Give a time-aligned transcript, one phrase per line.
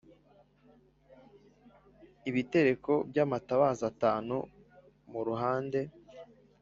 [2.29, 4.35] Ibitereko by amatabaza atanu
[5.11, 5.79] mu ruhande